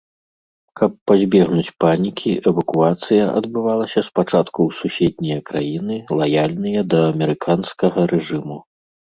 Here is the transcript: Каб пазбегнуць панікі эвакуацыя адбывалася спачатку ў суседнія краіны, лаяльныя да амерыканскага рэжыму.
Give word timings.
Каб 0.79 0.91
пазбегнуць 1.09 1.73
панікі 1.83 2.31
эвакуацыя 2.51 3.27
адбывалася 3.41 3.99
спачатку 4.09 4.59
ў 4.71 4.81
суседнія 4.81 5.39
краіны, 5.51 5.95
лаяльныя 6.23 6.79
да 6.95 6.99
амерыканскага 7.11 7.99
рэжыму. 8.15 8.57